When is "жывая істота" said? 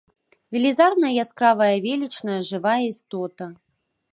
2.49-3.45